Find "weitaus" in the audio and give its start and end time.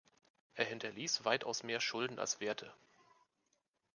1.25-1.61